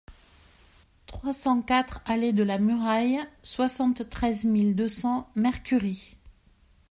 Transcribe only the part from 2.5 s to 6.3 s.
Muraille, soixante-treize mille deux cents Mercury